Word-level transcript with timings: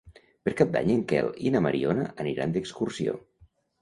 Per 0.47 0.53
Cap 0.61 0.69
d'Any 0.75 0.93
en 0.93 1.03
Quel 1.11 1.29
i 1.49 1.51
na 1.57 1.63
Mariona 1.67 2.07
aniran 2.25 2.57
d'excursió. 2.57 3.15